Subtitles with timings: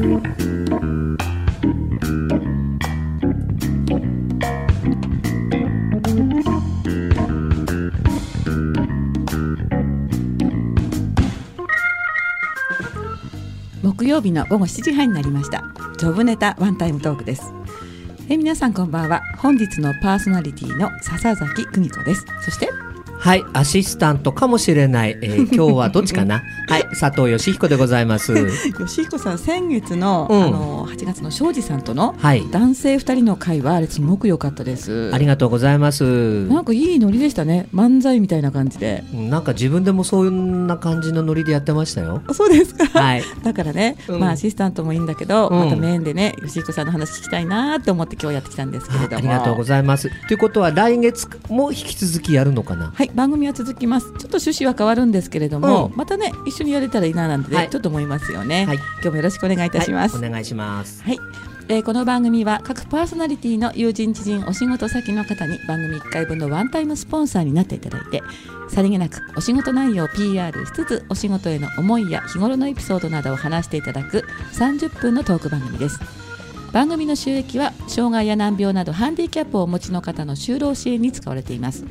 [0.00, 0.06] 木
[14.06, 15.64] 曜日の午後7時半になりました。
[15.98, 17.52] ジョブネタワンタイムトークです。
[18.30, 19.20] え皆さんこんばんは。
[19.36, 22.24] 本日のパーソナリティの笹崎久美子です。
[22.42, 22.70] そして
[23.20, 25.18] はい、アシスタントかもしれない。
[25.20, 26.42] えー、 今日はどっちかな？
[26.68, 28.32] はい、佐藤義彦でございます。
[28.80, 35.10] 義彦さん、先月の、うん、あの8月の庄司さんとの、はい、男性2人の会話あれすごく良かったです。
[35.12, 36.46] ありがとうございます。
[36.46, 37.68] なんかいいノリでしたね。
[37.74, 39.04] 漫才みたいな感じで。
[39.12, 42.22] なんか自分でもそんな感じのノリでやってましたよ。
[42.32, 42.86] そうですか。
[42.86, 43.22] はい。
[43.44, 49.18] だからね、うん、まあアシスタントもいいんだけど、うん、またメインでね、義彦さんの話聞きたいなと思って今日やってきたんですけれども。
[49.18, 50.10] ありがとうございます。
[50.26, 52.92] ということは来月も引き続きやるのかな？
[52.94, 54.06] はい、番組は続きます。
[54.06, 61.02] ちょっと趣旨は変わるんですけれども、うん、またね一緒にやれたらいいななんて、ねはい、ちょっと思いますよね、はい、今日もよろしくお願いいたします、はい、お願いします。
[61.02, 61.18] はい。
[61.68, 68.24] えー、この番組は各パーソナリティの友人知人お仕事先の方に番組1回分のワンタイムスポンサーになっていただいて
[68.68, 74.24] さりげなくお仕事内容を PR しつつお仕事への思いや日頃のエピソードなどを話していただく
[74.54, 76.00] 30分のトーク番組です。
[76.72, 81.84] 番組の収益は障害や難病などハンディキャップをお持ちの方の就労支援に使われています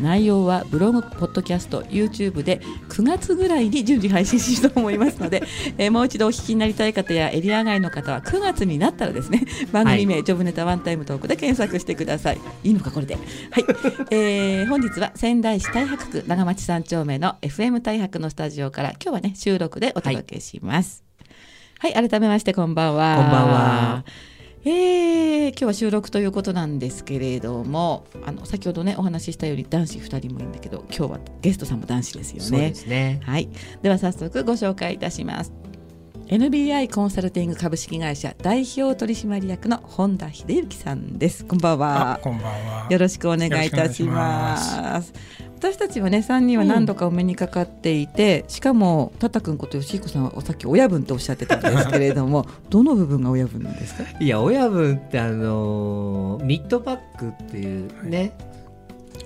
[0.00, 5.42] 内容はブログ、ポッドキャスト、YouTube で9月ぐらいに順次配信しようと思いますので、
[5.78, 12.40] えー、もう一度お聞きになりたい方やエリア外の方は9月になったらですね 番組名、はい、ジョブネタワンタイムトークで検索してください。
[12.62, 13.14] いいのかこれで。
[13.14, 13.24] はい、
[14.10, 21.04] えー、本日は仙台市太白区長町三丁目の FM 太白のスタジオから今日はね収録でお届けします。
[21.78, 23.16] はい、はい、改めましてこんばんは。
[23.16, 24.04] こんばんは。
[24.66, 32.42] えー、今日は収録ということなんですけれどもあの先ほどねお話ししたように男子2人もいるんだけど今日はゲストさんも男子ですよね。
[32.44, 33.48] そうですねはい、
[33.82, 35.52] では早速ご紹介いたします。
[36.26, 41.44] NBI コンサルティング株式会社代表取締役の本田秀之さんです。
[41.44, 42.18] こんばんは。
[42.22, 42.86] こんばんは。
[42.88, 45.12] よろしくお願いいたします。
[45.64, 54.04] 私たちはね3人は何度かお目にかかっていて、うん、しかもタタ君こと吉彦さんはさっき親分とおっしゃってたんですけれども どの部分が親分なんですか？
[54.20, 58.32] いや親分ってあのミッドバックっていうね、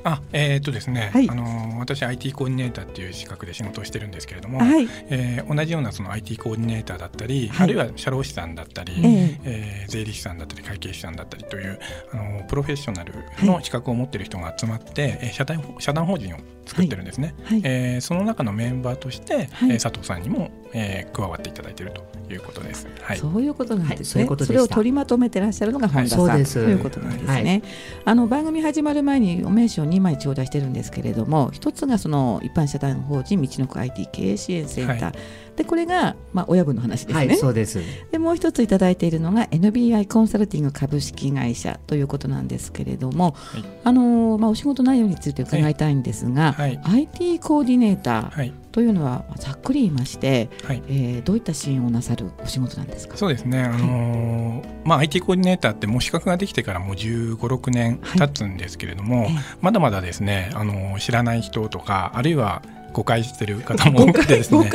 [0.04, 11.78] あえー、っとですね、はい、あの私 IT コーディネーターっていう資格で仕事をしてるんですけれども、はい、えー、同じようなその IT コーディネーターだったり、はい、あるいは社労士さんだったり、えー、えー、税理士さんだったり会計士さんだったりという
[12.12, 22.86] あのプロフェッショナルの資格を持っている人が集まって、え社団社団法人を作ってるんですね、はい、えー、その中のメンバーとして、はい、えー、佐藤さんにも、えー、加わっていただいているということです。
[23.00, 24.24] はい、そういうことなんですね。
[24.24, 27.62] はい、それを取りまとめてらっしゃるのが本田さん、はい、ということなんですね。
[28.04, 35.14] あの番組始まる前にお名刺を2枚頂戴してるんですけれども、一つがその一般社団法人道のく IT 経営支援センター。
[35.58, 37.26] でこれが、まあ、親分の話ですね。
[37.26, 37.80] はい、そうです。
[38.12, 53.16] でもう一つ頂いているのが NBI コンサルティング株式会社ということなんですけれども、はい、あのまあ、お仕事内容について伺いたいんですが、はい、IT コーディネーターというのはざっくり言いまして、はい、えー、どういった支援をなさるお仕事なんですか？
[53.16, 59.28] そうですね、あのー、まあ、IT コーディネーターってもう資格ができてからもう15、6年経つんですけれども、
[59.60, 64.70] まだまだですね、あのー、知らない人とかあるいは誤解してる方も多くてですね。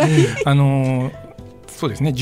[0.46, 1.12] あの
[1.68, 2.14] そうですね。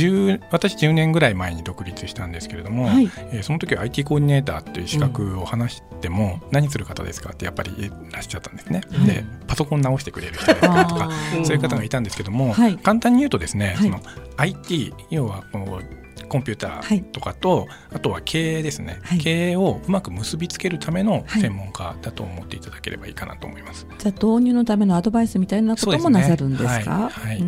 [0.49, 11.09] 私10年ぐらい前に独立したんですけれども、はい、えー、その時は IT コーディネーターっていう資格を話しても、うん、何する方ですかってやっぱりいらっしゃったんですね、はい、でパソコン直してくれる人ですかとか
[11.43, 13.99] そういう方がいたんですけども、はい、簡単に言うとですね、その
[14.37, 16.00] IT 要はこう
[16.31, 23.85] コンピューターとかと、はい、あとは経営ですね、はい、経営をうまく結びつけるための専門家だと思っていただければいいかなと思います。
[23.99, 27.09] じゃあ導入のためのアドバイスみたいなこともなさるんですか？
[27.09, 27.43] はい、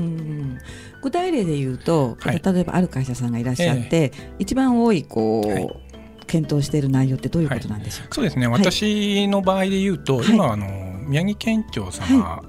[1.01, 8.15] 具体例で言うと、例えばある会社さんがいらっしゃって、えー、一番多いこう、検討している内容ってどういうことなんでしょうか？
[8.15, 8.47] そうですね。
[8.47, 10.67] 私の場合で言うと、今あの
[11.07, 12.43] 宮城県庁様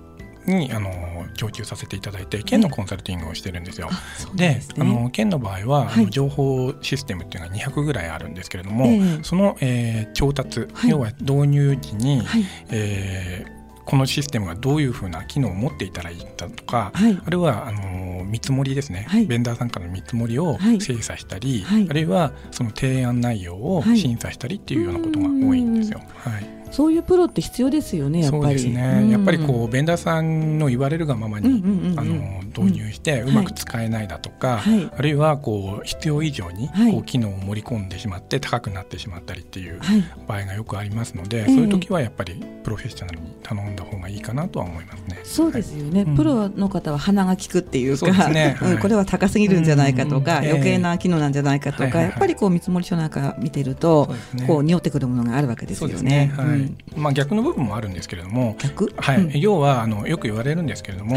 [0.46, 0.90] に、あの
[1.34, 3.88] 供給させていただいて県のコンサルティングをしてるんですよ。
[4.34, 26.00] で、あの県の場合は、はい、情報システムっていうのが200ぐらいあるんですけれども、えー、その、えー、調達、はい、要は導入時に、はい、えーこのシステムがどういうふうな機能を持っていたらいいかとか、はい、あるいはあの見積もりですね、はい、ベンダーさんからの見積もりを精査したり、はい、あるいはその提案内容を審査したりっていうようなことが多いんですよ。
[26.16, 28.42] はいそういうプロって必要ですよねやっぱり。
[28.42, 31.62] そうですね、うん、やっぱりこうベンダーさんの言われるがままに、
[31.96, 39.78] あの導入してうまく使えないだとか、はい、あるいはこう必要以上にこう機能を盛り込んでしまって高くなってしまったりっていう
[40.26, 45.20] 場合がよくありますので、はい、そういう時はやっぱりプロフェッショナルに頼んだ方がいいかなとは思いますね。
[45.22, 48.58] そうですよね、プロの方は鼻が利くっていうか、ね。
[48.62, 54.12] うん、これは高すぎるんじゃないかとか、余計な機能なんじゃないかとか、やっぱりこう見積書なんか見てると、
[54.46, 56.32] こう匂ってくるものがあるわけですよね。
[56.36, 56.63] はい、
[56.96, 58.56] まあ逆の部分もあるんですけれども、
[58.96, 61.16] はい、要はあのよく言われるんですけれども、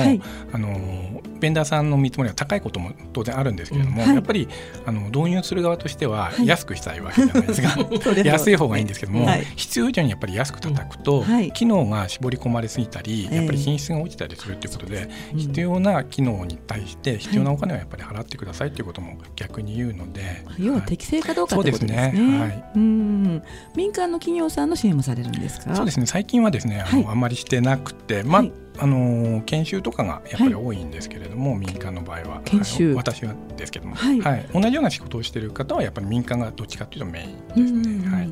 [0.51, 4.47] あのベンダーさんの見積もりは高いことも当然あるんですけれども、やっぱり
[4.85, 7.77] あの導入する側としては安くしたいわけじゃないですか、
[8.23, 11.23] 安い方がいいんですけども、必要以上にやっぱり安く叩くと、
[11.53, 22.11] 機能が絞り込まれすぎたりやっぱり品質が落ちたりするということで、必要な機能に対して必要なお金はやっぱり払ってくださいということも逆に言うので、要は適正かどうかってことですね。
[22.15, 22.39] すね。
[22.39, 23.43] はい、うん。
[23.75, 25.75] 民間の企業さんの支援もされるんですか？
[25.75, 26.05] そうですね。
[26.05, 28.45] 最近はですねあの、あんまりしてなくて、まあ
[28.79, 32.41] あの研修とかがやっぱり多いんですけれども、はい、民間の場合は。
[32.45, 38.09] 研修、はい、私はですけども、はい、はい、同じような仕事をしている方はやっぱり民間がどっちかというとメインですね。
[38.09, 38.29] はい、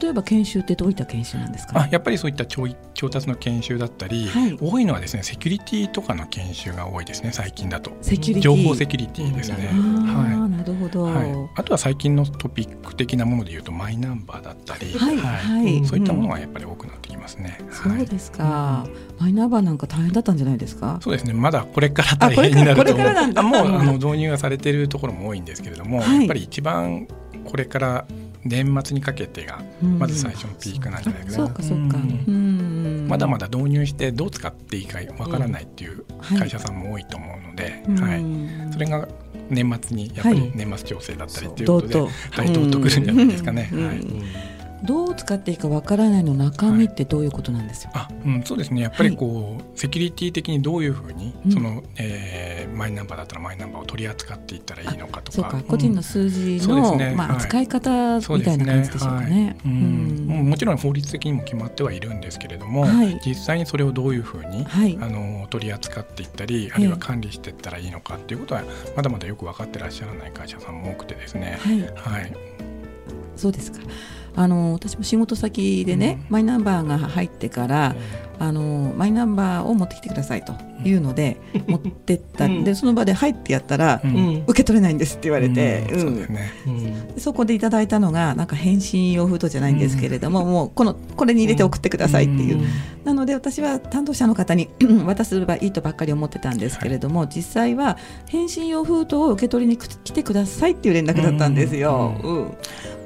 [0.00, 4.28] 例えば研修ってどういった研修なんですか、あやっぱりそういった調調達の研修だったり、
[4.60, 7.92] 多いのはですねセキュリティとかの研修が多いですね最近だと。
[8.00, 8.56] セキュリティ。
[8.56, 9.68] 情報セキュリティですね。
[9.68, 15.16] はい、なるほど、はい、あとは最近のトピック的なものでいうとマイナンバーだったり、はい。
[15.16, 15.84] はい。
[15.84, 17.58] そういったものがやっぱり多くなってきますね。
[17.70, 18.86] そうですか、
[19.26, 21.00] マイナンバーなんか大変だったんじゃないですか？
[21.02, 21.32] そうですね。
[21.32, 23.08] まだこれから大変になると思う。
[23.34, 27.08] あもうあの導入がされているところも多いんですけれども、はい、やっぱり一番
[27.44, 28.06] これから
[28.44, 31.98] 年末にかけてがまず最初のピークなんじゃないかな、そうかそうか、
[33.08, 36.04] まだまだ導入してどう使っていいかわからないっていう
[36.38, 39.08] 会社さんも多いと思うので、はい、それが
[39.50, 43.70] 年末にやっぱり年末調整だったりっていうことで、はい、どうとくるんじゃないですかね。
[43.72, 44.55] はい
[44.86, 48.80] どう使っていいかわからないの中身ってどういうことなんですよ、はい、あうん、そうですね。
[48.80, 55.32] やっぱりこう、はい、セキュリティ的にどういうふうに、その、えー、マイナンバーだったらマイナンバーを取り扱っていったらいいのかとか。
[55.32, 55.62] そうか。
[55.62, 57.66] 個人の数字の、うんね、まあ、扱い。
[57.66, 59.56] 方みたいな感じでしょうかね。
[59.64, 62.86] うん、もちろん法律的にも決まってはいるんですけれども、
[63.24, 64.66] 実際にそれをどういうふうに、
[65.00, 68.62] あの取り扱っていったりあるいは管理していったらいいのかっていうことは
[68.96, 71.58] まだまだよく分かってらっしゃらない会社さんも多くてですね。
[71.60, 72.32] はい、はい、
[73.36, 73.80] そうですか
[74.36, 77.96] あの私も仕事先でね、うん、マイナンバーが入ってから、
[78.38, 80.54] あのマイナンバーを持ってきてくださいと
[80.84, 82.46] いうので、うん、持ってった。
[82.46, 82.64] ん。
[82.64, 84.02] で、その場で入ってやったら、
[84.46, 85.84] 受け取れないんですって言われて、
[87.16, 92.60] そこでいただいたのがなんか返信用封筒じゃないんですけれども、もうこのこれに入れて送ってくださいっていう、
[93.04, 94.68] なので私は担当者の方に
[95.06, 97.96] 渡せばいいとばっかり思ってたんですけれども、はい、実際は
[98.26, 102.20] 返信用封筒を受け取りに来てくださいっていう連絡だったんですよ。
[102.22, 102.54] うん。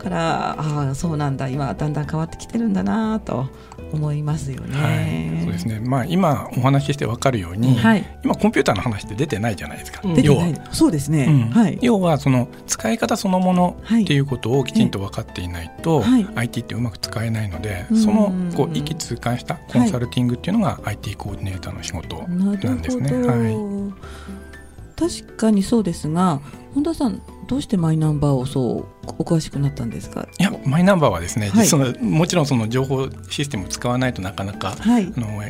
[0.00, 1.48] からああそうなんだ。
[1.48, 3.48] 今だんだん変わってきてるんだなと
[3.92, 4.76] 思いますよね。
[4.76, 5.80] はい、そうですね。
[5.80, 10.00] まあ今お話ししてわかるように、はい、今コンピューターの話って出てないじゃないですか。
[10.04, 11.78] うん、要はそうですね、うん、はい。
[11.82, 23.12] 要はその使い方そのものっていうことをきちんと分かっていないと、はい、IT ってうまく使えないので、そのこう意気通貫したコンサルティングっていうのが IT コーディネーターの仕事なんですね。
[23.26, 23.56] はい。
[24.96, 26.40] 確かにそうですが
[26.74, 30.28] 本田さんどうしてマイナンバーをそうお詳しくなったんですか？
[30.38, 35.42] いやマイナンバーはですね、はい、そのもちろんその情報システムを使わないとなかなか、はい、あの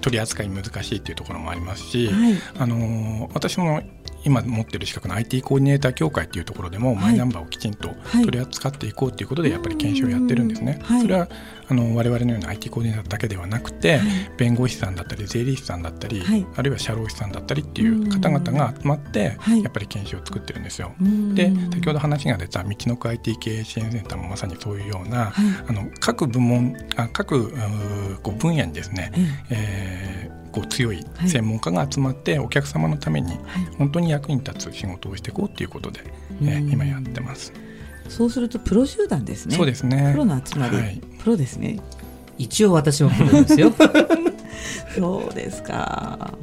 [0.00, 3.82] 取り扱い難しいっていうところもありますし、はい、あの私も
[4.24, 10.80] 今持ってる資格の IT コーディネーター協会っていうところでも、マイナンバーをきちんと取り扱っていこうということでやっぱり研修をやってるんですね。
[11.00, 11.28] それは
[11.68, 14.00] あの我々のような IT コーディネーターだけではなくて、
[14.36, 16.22] 弁護士さんだったり税理士さんだったり、
[16.54, 20.92] あるいは社労士さんだったりっていう方々が集まって、やっぱり研修を作ってるんですよ。
[21.34, 25.32] で先ほど話が出た道のく IT 経営支援センターもまさにそういうような、
[25.68, 27.52] あの各部門あ各
[28.22, 29.12] こう分野にですね、
[29.50, 33.32] えーこう強い専門家が集まってお客様のために
[33.78, 36.00] 本当に役に立つ仕事をしていこうということで、
[36.42, 37.52] えー、今やってます。
[38.08, 39.56] そうするとプロ集団ですね。
[39.56, 40.10] そうですね。
[40.12, 41.80] プロの集まり、はい、プロですね。
[42.38, 43.72] 一応私もプロですよ。
[44.96, 46.34] そうですか。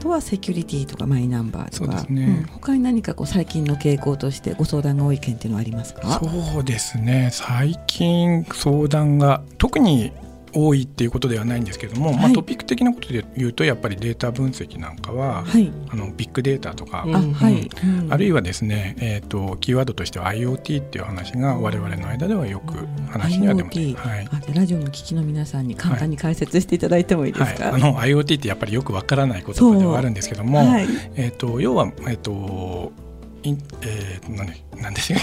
[0.00, 6.20] とはセキュリティとかマイナンバーとか、ねうん、他に何かこう最近の傾向としてご相談が多い件っていうのはありますか？
[6.20, 10.10] そうですね最近相談が特に
[10.54, 17.32] 多いっていうことではないんですけれども、はい、まあ、トピック的なことで言うとやっぱりデータ分析なんかは、はい、あのビッグデータとか、うん
[18.10, 30.60] あるいはですね、えーと、キーワードとしては IoT っていう話が我々の間ではよく話には出ます、はい、ラジオの聞きの皆さんに簡単に解説していただいてもいいですか、あの IoT ってやっぱりよくわからない言葉ではあるんですけども、
[31.16, 33.11] えーと、要は、えーとイ
[33.50, 34.94] ンえー、なんでな ん。
[34.94, 35.14] でし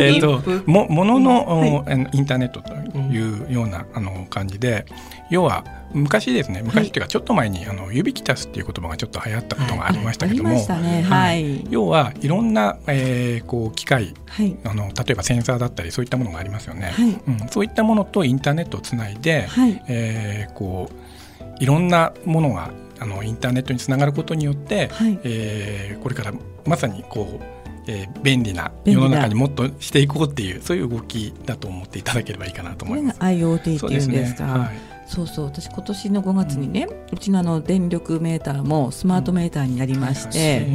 [0.00, 2.72] えっともものの、はい、インターネットと
[3.12, 4.86] いうような、あの感じで
[5.30, 11.66] 要は昔ですね昔っていうかちょっと前に、あのユビキタスっていう言葉がちょっと流行ったことがありましたけども、はい。
[11.70, 17.08] 要はいろんな、えー、こう機械、はい、あの例えばセンサーだったりそういったものがありますよね、はい。
[17.08, 19.82] うん、そういったものとインターネットをつないで、はい。
[19.88, 26.32] えー、こういろんなものがあのインターネットにつながることによって、はい、えー、これから
[26.66, 33.20] まさにこうえー、便利な世の中にもっとしていこうっていうそういう動きだと思っていただければいいかなと思います。
[33.20, 34.44] IoT っていうんですか。
[34.44, 40.68] はいそうそう私今年の5月にね、うん、ちのあの電力メーターもスマートメーターになりまして、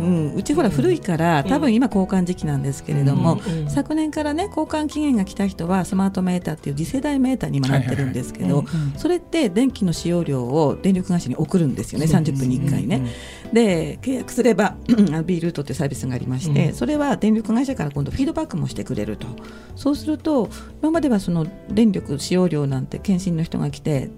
[0.00, 8.64] うん、うちほら古いから多分今交換時期なんですけれども、昨年からね交換期限が来た人はスマートメーターっていう次世代メーターに今なってるんですけど、
[8.96, 13.06] それって電気の使用量を電力会社に送るんですよね30分に1回ね。
[13.52, 14.74] で契約すれば
[15.24, 19.28] B ルートっていうサービスがありまして、それは電力会社から今度フィードバックもしてくれると。
[19.76, 20.48] そうすると
[20.82, 24.08] 今まではその電力使用量なんて検診の人が来て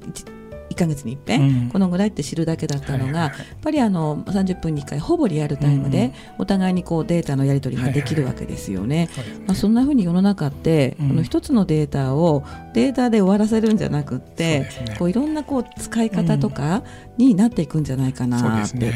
[0.70, 9.08] 1か月に一遍、うん、このぐらいって知るだけだったのが、やっぱりあの30分に1回ほぼリアルタイムでお互いにこうデータのやり取りができるわけですよね。
[9.46, 16.82] まあ、そんなふうに世の中って、この一つのデータをデータで終わらせるんじゃなくって、ね、こういろんなこう使い方とか
[17.16, 18.92] になっていくんじゃないかなって、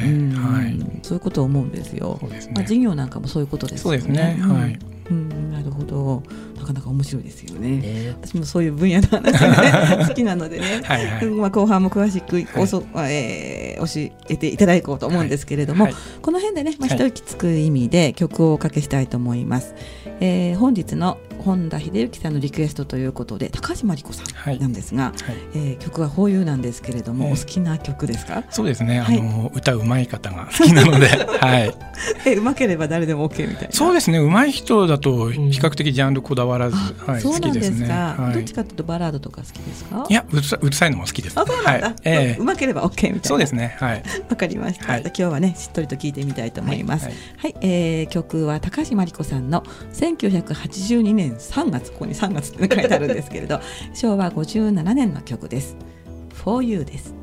[1.02, 1.16] そうい。
[1.16, 2.20] うことを思うんですよ。
[2.54, 3.98] まあ、事業なんかもそういうことですよね。
[3.98, 4.78] そうですね、はい
[5.12, 6.22] うん、なるほど。
[6.62, 7.78] なかなか面白いですよね。
[7.78, 19.74] ね私もそういう分野の話が、ね、 好きなのでねはい、まあ、後半も詳しくおそ、はい、えー、教えていただこうと思うんですけれども、はい、この辺でね、まあ、一息つく意味で曲をおかけしたいと思います。
[20.20, 25.14] えー、本日の本田秀幸さんのリクエストということで高橋真理子さんなんですが、はい、
[25.54, 28.44] えー、曲は「法有」なんですけれども、えー、お好きな曲ですか？
[28.50, 31.06] そうですね、あの歌うまい方が好きなので、
[31.40, 31.74] はい、
[32.26, 33.72] えうまければ誰でも OK みたいな。
[33.72, 34.18] そうですね。
[34.18, 37.88] うまい人だと比較的ジャンルこだわらず、はい、好きですね。
[37.88, 40.06] はい、どっちかというとバラードとか好きですか？
[40.08, 41.38] いやうるさうるさいのも好きです。
[41.38, 41.96] あそうなんだ、はい。
[42.04, 43.20] えー、うまければ OK みたいな。
[43.24, 43.76] そうですね。
[43.78, 44.02] はい。
[44.28, 49.62] わかりました、はい、今日はねしっとりと聞いてみたいと思います、はい、はい、えー、曲は高橋真理子さんの
[49.94, 53.60] 1982年3月ここにに3月って書いてあるんですけれど
[53.94, 55.76] 昭和57年の曲です。
[56.34, 57.14] For You です。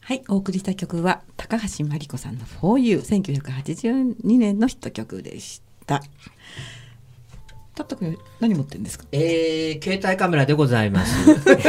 [0.00, 6.02] はい、お送りした曲は高橋真理子さんの For You 1982年のヒット曲でした。
[7.74, 9.06] たったくん何持ってるんですか？
[9.12, 11.14] えー、携帯カメラでございます。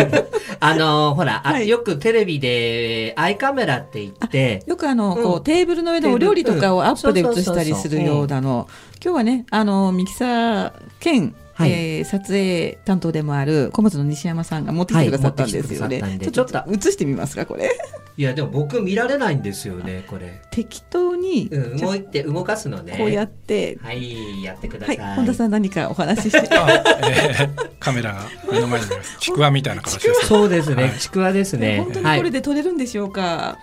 [0.59, 8.67] あのほら、はい、よくテレビでアイカメラって言ってよくあの、うん、こうテーブルの上のお料理とかをアップで映したりするようなの
[9.03, 16.01] 今日はねあのミキサー兼はい、えー、撮影担当でもある小松の西山さんが持ってきてくださったんですよね。
[16.01, 17.69] はい、ちょっと映してみますかこれ。
[18.15, 20.41] いやでも僕見られないんですよねこれ。
[20.51, 22.95] 適当に、うん、動いて動かすのね。
[22.97, 24.97] こうやってはいやってください。
[24.97, 26.47] はい、本田さん何かお話しして。
[26.47, 28.87] えー、カメラが目の前に
[29.19, 30.27] ちくわみたいな形です。
[30.27, 31.79] そうですね、ちくわですね。
[31.79, 33.21] 本当にこれで撮れるんでしょうか？
[33.21, 33.57] は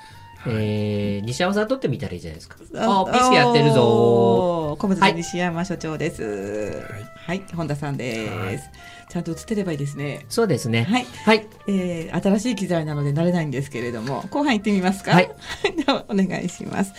[0.46, 2.56] いえー、西山さん撮ってみたらいいじゃないですか。
[2.76, 4.74] あ、ピスやってるぞ。
[4.80, 6.22] 小松西山所長です。
[6.24, 8.70] はい、はい、本田さんです。
[9.10, 10.24] ちゃんと映ってればいいですね。
[10.28, 10.84] そうですね。
[10.84, 11.06] はい。
[11.26, 11.46] はい。
[11.66, 15.12] えー、新しい機材なので慣れないんですけれども、後半行ってみますか？
[15.12, 15.30] はい。
[15.76, 16.92] ではお願いします。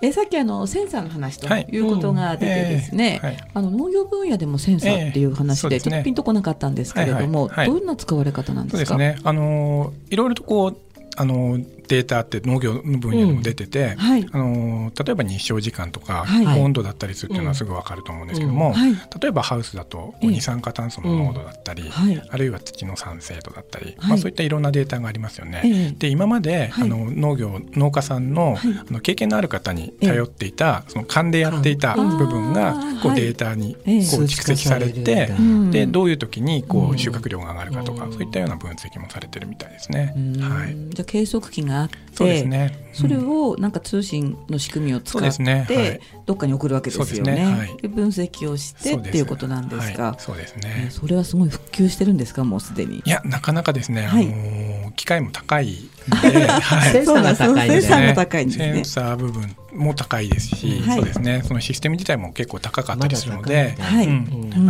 [0.00, 8.86] えー、さっきあのセンサーの話ということが出てですね、はいうんえーはい、あの農業分野でもセンサーっていう話で、ちょっとピンとこなかったんですけれども、どんな使われ方なんですか？
[8.86, 9.22] そうですね。
[9.22, 10.76] あのいろいろとこう
[11.16, 11.60] あの
[11.92, 13.96] データって農業の分野でも出てて、うん。
[13.96, 21.90] はい、あの例えば日照時間とか、はい、温度だったりするっていうのはすぐ分かると思うんですけども、はい、例えばハウスだと二酸化炭素の濃度だったり、
[22.30, 25.94] あるいは土の酸性度だったり、まあ、そういったいろんなデータがありますよね。
[25.98, 33.84] で今まで、あの農業農家さんの,、あの経験のある方に頼っていた、その勘でやっていた部分がこうデータにこう
[34.24, 35.30] 蓄積されて、
[35.70, 40.14] でどういう時にこう収穫量が上がるかとか、そういったような分析もされてるみたいですね。
[40.40, 45.66] はい、じゃ計測器があってそうですね、それをなんか通信の仕組みを使って、ね。
[45.68, 47.34] はい、どっかに送るわけですよね。
[47.34, 47.44] で、ね。
[47.44, 50.14] はい、分析をしてっていうことなんですか。
[50.18, 52.44] そうですね、それはすごい普及してるんですか？
[52.44, 53.02] もうすでに。
[53.04, 58.50] いやなかなかですね、あの機械も高いので、 はい、センサーが高い。
[58.50, 61.42] センサー部分も高いですし、そうですね。
[61.46, 64.10] そのシステム自体も結構高かったりするので、はい、あ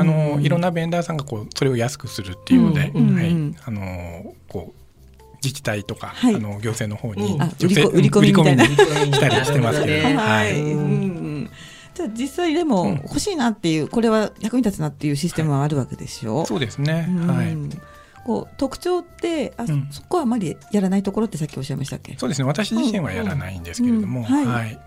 [0.05, 2.93] のいろんなベンダーさんがこうそれを安くするっていうので、はい、
[3.65, 4.82] あのこう
[5.43, 8.65] 自治体とか、はい、あの行政の方に売り売り込みみたいな。
[8.67, 11.51] したりしてますけど、はい。
[11.95, 16.47] じゃ実際でも欲しいなっていう、これは役に立つなっていうシステムはあるわけでしょ？
[16.47, 17.07] そうですね。
[17.27, 17.57] はい。
[18.25, 19.89] こう特徴ってあ、うん。
[19.91, 22.17] そこはあまりやらないところってさっきおっしゃいましたっけ？
[22.17, 22.47] そうですね。
[22.47, 24.25] 私自身はやらないんですけれども、うん。
[24.27, 24.47] はい。
[24.47, 24.79] はい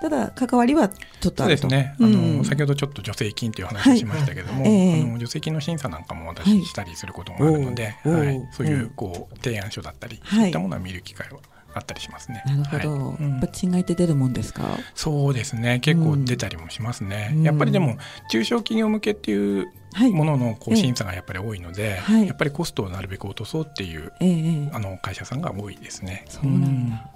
[0.00, 1.68] ただ関わりはちょっとそうあると。
[1.68, 2.38] ですね、あうん。
[2.38, 4.68] の先ほどちょっと助成金という話をしましたけれども、あ
[5.06, 8.40] の助成金の審査なんかもはい私したりすることもあるので、はい。
[8.52, 10.38] そういうこう提案書だったり、はい。
[10.38, 11.38] そういったものは見る機会は
[11.74, 12.42] あったりしますね。
[12.46, 13.16] なるほど、はい。
[13.16, 13.30] うん。
[13.32, 14.78] やっぱ違いって出るもんですか？
[14.94, 15.80] そうですね。
[15.80, 17.42] 結構出たりもしますね、うん。
[17.42, 17.96] やっぱりでも
[18.30, 20.74] 中小企業向けっていうはいもののこええ。
[20.74, 22.26] う審査がやっぱり多いので、はい。
[22.26, 24.30] やっぱりコストをなるべく落とそうっていうええ。
[24.30, 26.24] ええあの会社さんが多いですね。
[26.28, 27.08] そうなんだ、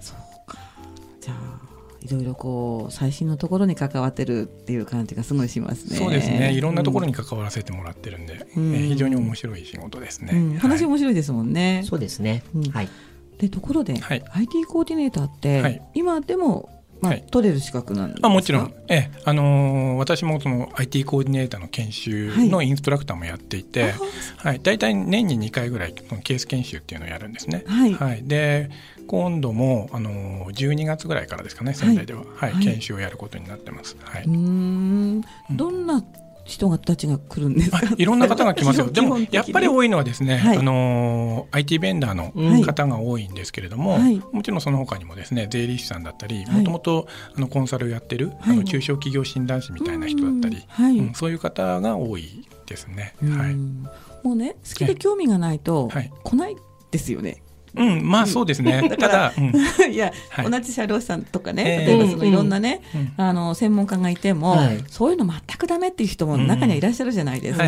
[0.00, 0.16] そう
[0.46, 0.58] か。
[1.20, 1.67] じゃあ
[2.02, 5.96] いろいろこう最新のところに関わってるっていう感じがすごいしますね。
[5.96, 6.52] そうですね。
[6.52, 8.74] いろんなところに関わらせてもらってるんで、うん。
[8.74, 10.32] えー非常に面白い仕事ですね。
[10.32, 10.90] うん、話はい。
[10.90, 12.70] 面白いですもんね、そうですね、うん。
[12.70, 12.88] はい。
[13.38, 14.24] でところで、はい。
[14.32, 15.82] IT コーディネーターって、はい。
[15.94, 18.28] 今でも、まあはい取れる資格なんですか？
[18.28, 19.20] あもちろん、ええ。
[19.24, 23.92] あのー私もその IT コーディネーターの研修のインストラクターもやっていて、
[24.36, 24.60] はい。
[24.62, 27.64] 大体年に2回ぐらいこのケース研修っていうのをやるんですね。
[27.66, 28.22] はい。
[28.24, 28.70] で
[29.06, 32.52] 今度も、あのー12月ぐらいからですかね仙台では、はい。
[32.52, 32.64] はい。
[32.64, 33.96] 研修をやることになってます。
[34.02, 35.24] はい、うーん。
[35.50, 36.02] どんな
[36.48, 38.88] 人たちが来るんですいろんな方が来ますよ。
[38.90, 40.58] でもやっぱり多いのはですね、はい。
[40.58, 44.20] あのー IT ベンダーのはい方が多いんですけれども、はい。
[44.32, 46.56] もちろんその他にもですね税理士さんだったり、はい。
[46.60, 48.54] もともとあのコンサルやってる、はい。
[48.54, 50.64] あの中小企業診断士みたいな人だったり、
[50.98, 51.12] うん。
[51.14, 53.14] そういう方が多いですね。
[53.22, 53.38] うん。
[53.38, 53.54] はい。
[53.54, 56.10] もうね好きで興味がないとはい。
[56.24, 56.56] 来ない
[56.90, 57.42] ですよね、
[57.78, 58.88] うん、まあそうですね。
[58.98, 59.52] ただ、うん、
[59.92, 60.50] いや、はい。
[60.50, 64.84] 同じ社労士さんとかね、ええ例えばそのいろんなね、うんあの専門家がいても、はい。
[64.88, 67.64] そういうの全くダメっていう人も中にはいらっしゃるじゃないですか。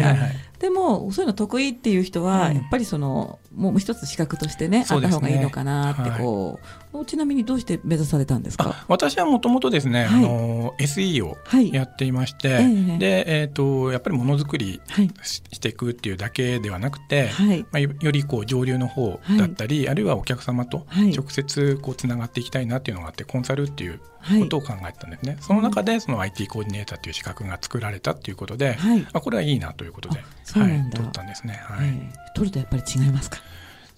[0.59, 2.57] でもそういうの得意っていう人は、うん。
[2.57, 10.25] やっぱりそのもう一つ資格としてねあった方がいいのかなってこう、ちなみにどうして目指されたんですあか私はもともとですね、はい。
[10.25, 11.73] あの SE をはい。
[11.73, 15.11] やっていまして、ええで、えっ、とやっぱりものづくりはい。
[15.23, 17.61] ししていくっていうだけではなくて、はい。
[17.63, 21.13] まあ、よよりこう上流の方だったり、あるいはお客様とはい。
[21.13, 24.41] 直接こうつながっていきたいなっていうのがあってコンサルっていうはい。
[24.41, 29.07] ことを考えてたんですね、その中でその IT コーディネーターっていう資格が作られたっていうことで、はい。
[29.13, 31.61] あこれはいいなということで、はい取ったんですね。
[31.63, 31.89] はい。
[31.89, 32.13] ええ。
[32.35, 33.39] 取るとやっぱり違いますか？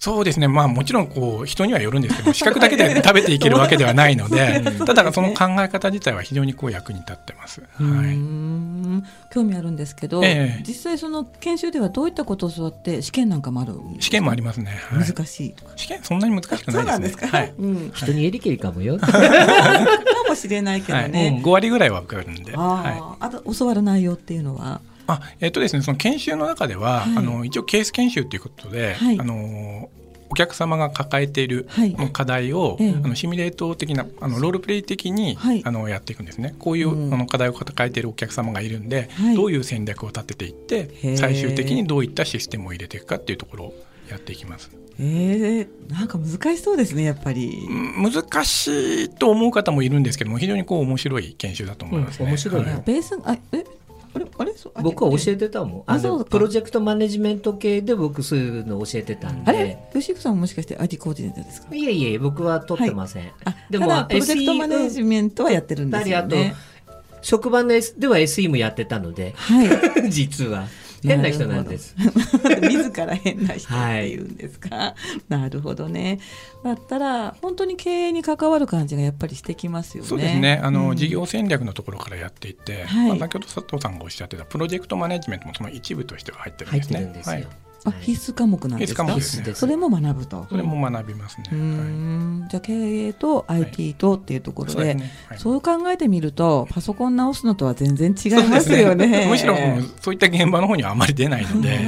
[0.03, 7.61] そうですね、まあ、もちろんこう人にはよるんですけど 資格だけで食べていけるわけではないので うんただその考え方自体は非常にこう役に立ってます。
[7.75, 8.17] はい。
[8.17, 9.01] ん。
[9.31, 10.63] 興味あるんですけど、ええ。
[10.67, 14.01] 実際その研修ではどういったことを教わって試験なんかもあるんですか？
[14.01, 14.77] 試験もありますね。
[14.89, 15.07] はい。
[15.07, 16.73] 難しいとか、試験そんなに難しくないですね。
[16.73, 17.53] そうなんですか、はい。
[17.57, 18.99] うん、か人によりけりかもよ。
[20.27, 22.53] もしれないけどはい、ね、もう5割ぐらいは受かるんで。
[22.55, 22.93] あはい。
[22.93, 24.81] ーあと教わる内容っていうのは？
[25.07, 27.17] あえっとですね、その研修の中では、はい。
[27.17, 29.19] あの一応ケース研修ということで、はい。
[29.19, 29.89] あの
[30.33, 31.95] お客様が抱えているはい。
[32.11, 32.89] 課題を、ええ。
[33.03, 35.61] あのシミュレート的なあのロールプレイ的に、はい。
[35.63, 36.55] あのやっていくんですね。
[36.57, 37.13] こういう、うん。
[37.13, 39.35] あの課題を抱えているお客様がいるんで、はい。
[39.35, 43.73] どういう戦略を立てていって最終的にどういったシステムを入れていくかっていうところを
[44.09, 44.71] やっていきます。
[44.99, 45.03] え。
[45.03, 48.67] ー、なんか難しそうですねやっぱり、うん難し
[49.05, 52.25] いと思う方もいるんですけども非常にこう面白い研修だと思いますね。
[52.25, 52.61] うん面白い。
[52.61, 53.63] はねベースあえ？
[54.15, 54.53] あれあれ？
[54.55, 55.83] そうあ僕は教えてたもん。
[55.87, 59.59] あのプロジェクトマネジメント系で僕そういうの教えてたんあれ？
[59.93, 59.99] で。
[59.99, 61.75] 吉久さんももしかして IT コーディネーターですか？
[61.75, 63.31] いえいえ、僕は取ってません。
[63.45, 66.19] あでもプロジェクトマネジメントはやってるんですよ。
[66.19, 66.55] あとね、
[67.21, 69.69] 職場の S では SE もやってたので、はい。
[70.11, 70.67] 実は。
[71.07, 71.95] 変な人なんです。
[72.61, 74.17] 自ら変な人ってい。
[74.17, 74.95] うんですか、
[75.29, 76.19] なるほどね。
[76.63, 80.09] だったら本当に経営に関わる感じがやっぱりしてきますよね。
[80.09, 80.59] そうですね。
[80.63, 80.95] あの、うん。
[80.95, 83.09] 事業戦略のところからやっていって、はい。
[83.09, 87.05] まあ、先ほど佐藤さんがおっしゃってたプロジェクトマネジメントもその一部としては入ってるん入ってですね。
[87.05, 87.35] るんですよ。
[87.35, 87.47] はい
[87.85, 89.05] あ必須科目なんですか？
[89.05, 90.47] 必須科目それも学ぶと。
[90.49, 91.43] それも学びますね。
[91.51, 92.73] うーんじゃあ経
[93.07, 95.11] 営と IT とっていうところで、そうですね。
[95.29, 95.39] はい。
[95.39, 99.27] そう考えてみるとパソコン直すのとは全然違いますよね。
[99.29, 99.55] むしろ
[100.01, 101.79] そういった現場の方にはあまり出ないので、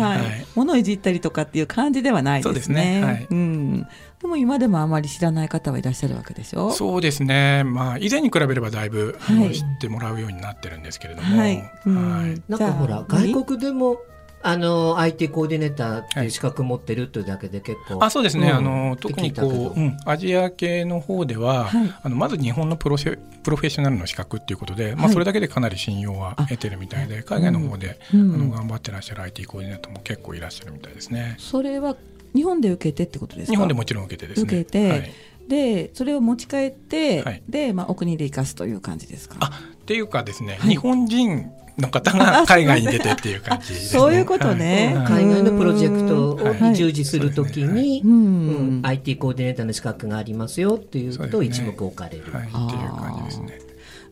[0.55, 0.83] 物をい。
[0.83, 2.53] じったりとかっていう感じではないですね。
[2.55, 3.01] ですね。
[3.03, 3.27] はい。
[3.29, 3.87] うん。
[4.21, 6.71] でも今でもあまり知らない方はいらっしゃるわけでしょ？
[6.71, 9.17] そうですね、まあ、以前に比べればだいぶ、
[9.53, 11.71] 知ってもらうようになってるんですけれども、はい。
[11.85, 11.95] うん。
[12.19, 12.41] はい。
[12.47, 13.97] なんかほら、外国でも、
[14.41, 18.03] あの、IT コーディネーターっていう資格持ってるというだけで結構。
[18.03, 18.55] あそうですね、うん。
[18.55, 21.93] あの特にこう、うん、アジア系の方では、はい。
[22.03, 25.13] あのまず日本のプロシェプロフェッショナルの資格っていうことで、まあ、はい。
[25.13, 28.35] それだけでかなり信用は得てるみたいで海外の方で、うん。
[28.35, 31.35] あの頑張ってらっしゃる IT コーディネーターも結構いらっしゃるみたいですね。
[31.39, 31.95] それは
[32.35, 33.51] 日本で受けてってことですか？
[33.53, 34.45] 日本でもちろん受けてですね。
[34.45, 35.11] 受けてはい。
[35.47, 37.43] でそれを持ち帰って、はい。
[37.47, 39.37] でまあお国で生かすという感じですか？
[39.39, 40.69] あっていうかですね、はい。
[40.71, 43.99] 日本人の方が海外に出てっていう感じですね。
[43.99, 48.85] そういうことねはい海外のプロジェクトはいに従事するときに、ううんん。
[48.85, 52.23] IT コーディネーターの資格がありますよっていうことを一目置かれる。
[52.31, 53.59] はい、っていう感じですね。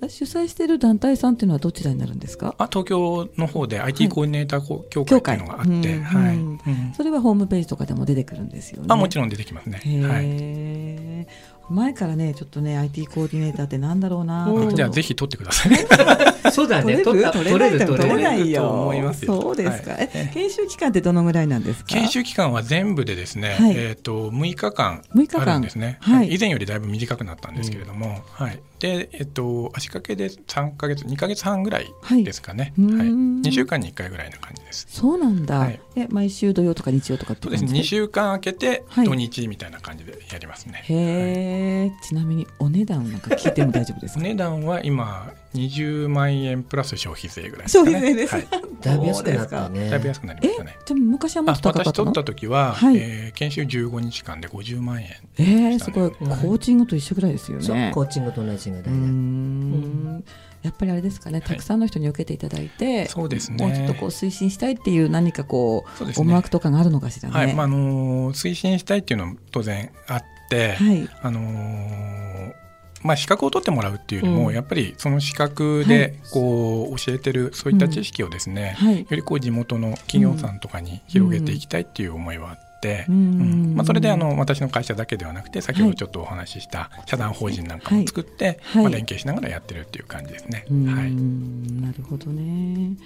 [0.09, 2.55] 主催している団体さんっていうのはどちらになるんですか？
[2.57, 5.71] あ東京の方で IT コーディネーター協会っていうのがあって、
[6.01, 6.59] はいうん
[6.97, 8.87] それはホームページとかでも出てくるんですよね。
[8.89, 9.79] あもちろん出てきますね。
[10.03, 11.27] はい、
[11.69, 15.77] 前からねちょっとね IT コーディネーターってなんだろうなじゃあぜひ取ってください。
[16.51, 16.97] そうだね。
[16.97, 21.87] 取れ取れる取れないよ思いますそうですか、はい、え研修期間ってどのぐらいなんですか？
[21.87, 28.59] 研修期間は全部でですね、はい、えっ、ー、と6日間あるんですね、はい、以前よりだいぶ短くなったんですけれども、うん、はい。
[28.79, 34.87] でえっ、ー、と足掛けで3か月2か月半ぐらいですかね、はいはい、2週間に1回ぐらいな感じです。
[34.89, 37.79] そうなんだ、はい、え毎週土曜とか日曜とかってそうですね。
[37.79, 41.52] 2週間空けて土日みたいな感じでやりますね、へえ、
[42.01, 44.19] ちなみにお値段なんか聞いても大丈夫ですか？
[44.19, 47.91] お値段は今20万円プラス消費税ぐらいですかね。
[47.91, 48.35] 消費税です。
[48.35, 48.47] はい、
[48.81, 49.89] だいぶ安くなったね。
[49.89, 50.77] だいぶ安くなりましたね。
[50.85, 57.91] でも昔はもっと高かった私取った時は、はい、えー、研修15日間で50万円、ね、えー、すごいコーチングと一緒ぐらいですよね。
[57.93, 60.23] コーチングと同じぐらいで。
[60.63, 63.57] やっぱりあれですかね、たくさんの人に受けていただいて、はい、そうですね。
[63.65, 67.35] もうちょっとこう推進したいっていう何かこう、ね、思惑とかがあるのかしらね。
[67.35, 70.32] はい、まああのー、推進したいっていうのも当然あって、
[70.79, 72.63] はい、あのー
[73.03, 78.87] まあ、資格を取ってもらうっていうよりも、うん、やっぱりその資格でこう教えてるそういった知識をですね、うん。
[78.87, 83.05] はい、よりこう地元の企業さんとかに広げていきたいっていう思いはあって。
[83.07, 90.65] うんまあ、それであの私の会社だけではなくて先ほどちょっとお話しした社団法人なんかも作って、はい、まあ、連携しながらやってるっていう感じですね。
[90.69, 92.97] はい、なるほどね。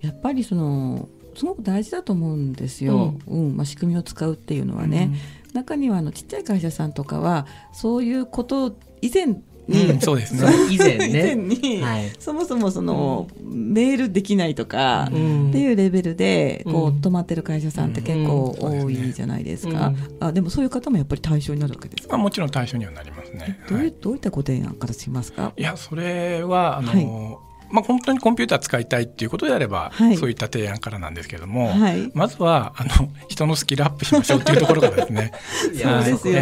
[0.00, 1.06] やっぱりその
[1.36, 3.48] すごく大事だと思うんですよ、うん。
[3.48, 3.56] うん。
[3.56, 5.10] まあ、仕組みを使うっていうのはね。
[5.54, 9.26] 中にはあのちっちゃい会社さんとかはそういうこと以前
[9.66, 10.42] に、うん、そうですね。
[10.70, 11.08] 以前ね。
[11.08, 15.16] 以前に、はい、そもそもその、うん、メールできないとか、って
[15.58, 22.16] いうレベルでこう、止まってる会社さんって結構多いじゃないですか、ね、あでもそういう方もやっぱり対象になるわけですか？
[22.16, 23.58] あもちろん対象にはなりますね。
[23.68, 25.52] どうはい、どういったご提案からしますか？
[25.56, 35.32] いやそれはあの、はいまあ、本当にコンピューター使いたいっていうことであれば、はい、そういった提案からなんですけれども、はい、まずはあの人のスキルアップしましょうっていうところからですね。
[35.60, 36.40] そうですよね、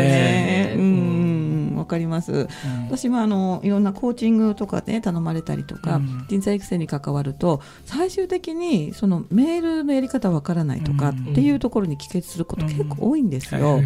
[0.72, 2.48] えー、うんわかります、うん、
[2.84, 13.80] 私もあのいろんなコーチングとかね頼まれたりとか、うん、人材育成に関わると最終的にそのメールのやり方わからないとかっていうところに帰結すること結構多いんですよ。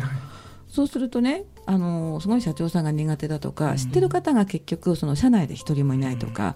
[0.69, 6.55] そうするとねあのすごい社長さんが苦手だとか、知ってる方が結局その社内で一人もいないとか、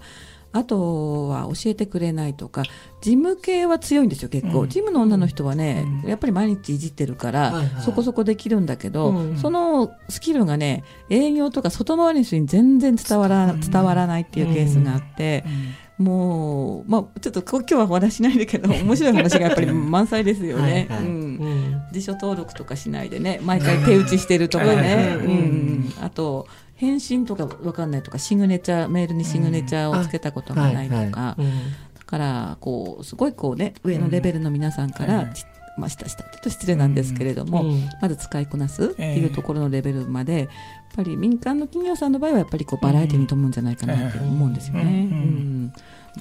[0.53, 2.63] あとは教えてくれないとか
[3.01, 15.43] 事務系は強いんですよ結構、うん、事務の女の人はね、うん、やっぱり毎日いじってるから、はいはい、そこそこできるんだけど、うん、そのスキルがね営業とか外回りの人に全然伝わら伝わらないっていうケースがあって。
[15.97, 20.87] もう、まあ、ちょっと今日はお話しないんだけど 面白い話がやっぱり 満載ですよね。
[20.89, 21.81] はいはい、うん。
[21.91, 26.47] 辞書登録とかしないでね毎回手打ちしてるとかね、うん、あと
[26.81, 31.37] 返信とか分かんないとかシグネチャーメールにシグネチャーをつけたことがないとか、
[31.93, 35.31] だからこうすごいこうね上のレベルの皆さんから、
[35.77, 37.65] まあ、したしたと失礼なんですけれども、
[38.01, 40.47] まず使いこなすっていうところのレベルまで、やっ
[40.95, 44.81] ぱり民間の企業さんの場合はやっぱりこうバラエティに富むんじゃないかなと思うんですよね。
[44.81, 45.73] うん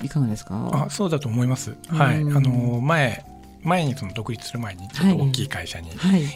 [0.02, 1.74] いかがですかあそうだと思います。
[1.88, 3.24] はい、あの前
[3.62, 5.90] 前にその独立する前にちょっと大きい会社に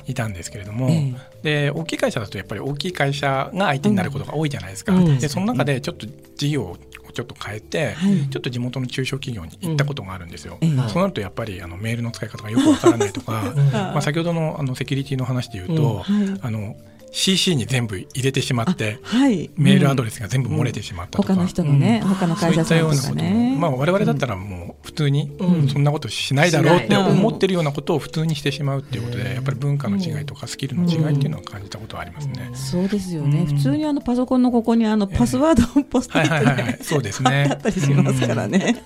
[0.06, 0.14] い。
[0.14, 6.06] たんですけれども、はいはい、で大きい会社だとやっぱり大きい会社が相手になることが多いじゃないですか、うん、でその中でちょっと
[6.36, 6.76] 事業を
[7.14, 16.04] ちょっと変えて、はい、ちょっと地元の中小企業に行ったことがあるんですよ、うん、そうなるとやっぱりあのメールの使い方がよくわからないとか、まあ、先ほどのあのセキュリティの話で言うと、
[16.42, 16.76] あの
[17.14, 23.56] CC に全部入れてしまって、はい、メールアドレスが全部漏れてしまったとか、他の人のね、他の会社さんとかね。
[23.56, 25.30] まあ我々だったらもう普通に、
[25.72, 32.50] そんなことしないだろうって思ってるようなことを普通にしてしまうっていうことでやっぱり文化の違いとかスキルの違いっていうのを感じたことはありますね。
[32.52, 37.46] そうですよね、普通にあのパソコンのここにあのパスワードをポストイットでそうですね。
[37.48, 38.84] あったりしますからね、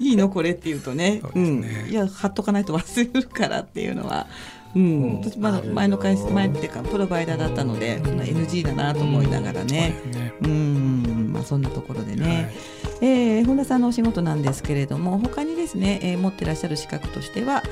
[0.00, 1.22] いいのこれっていうとね。
[1.36, 1.64] うん。
[1.88, 4.26] いや貼っとかないと忘れるからっていうのは。
[4.74, 9.94] うん、私まだ前の会社前っていうかプロバイダーだったのでその NG だなと思いながらね、
[10.42, 12.52] うん、まあそんなところでね、
[13.00, 17.62] はい、えー、本田さんのお仕事なんですけれども他にですね、えー、持ってらっしゃる資格としては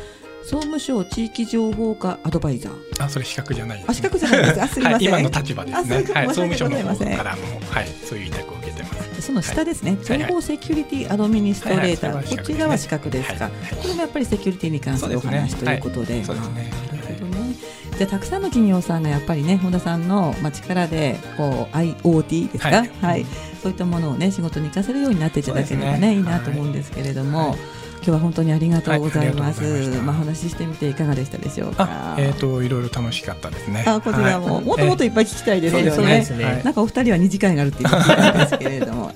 [0.44, 3.04] 総務省地域情報課アドバイザー。
[3.04, 4.62] あ、それ資格じゃない、ね、あ、資格じゃないです。
[4.62, 5.12] あ、 すみません。
[5.12, 5.94] はい、今の立場ですね。
[6.14, 9.22] はい、総務省の方からも、はい、そういう委託を受けてます。
[9.22, 13.50] その下ですね、情報セキュリティアドミニストレーター、こちらは資格ですか？
[13.82, 16.24] これもやっぱりセキュリティに関するお話ということで。
[16.24, 16.87] そうですね。
[17.98, 23.26] じゃたくさんの企業さんがやっぱりね本田さんの、まあ、力でこう IoT ですか、はい、はい、
[23.60, 27.50] そういったものをね仕事に生かせるようになっていただければね、ね、いいなと思うんですけれども。
[27.50, 27.58] はい
[27.98, 29.62] 今日は本当にありがとうございます。
[29.62, 32.14] はい、まあ話してみていかがでしたでしょうか？
[32.16, 33.82] えっ、ー、といろいろ楽しかったですね。
[33.88, 36.24] あこちらも、はい、もっともっといっぱい聞きたいですよね。
[36.30, 39.12] えー、ねなんかお二人は二次会があるっていうことなんですけれども。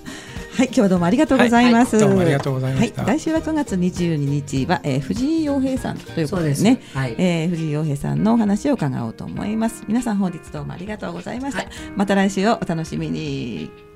[0.54, 1.96] はい、今日はどうもありがとうございます。
[1.96, 6.80] はい、どうもありがとうございましはい、来週は9月22日は、えー、藤井洋平さんということですね。
[6.92, 9.84] すはい、えー、藤井洋平さんのお話を伺おうと思います。
[9.88, 11.62] 皆さん本日どうもありがとうございました。
[11.62, 13.91] はい、また来週をお楽しみに。